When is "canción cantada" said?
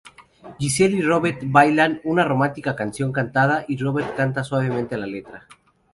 2.75-3.65